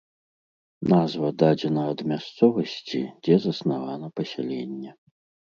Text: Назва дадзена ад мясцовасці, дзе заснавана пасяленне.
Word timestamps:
Назва 0.93 1.29
дадзена 1.43 1.83
ад 1.91 1.99
мясцовасці, 2.13 3.03
дзе 3.29 3.35
заснавана 3.45 4.07
пасяленне. 4.19 4.99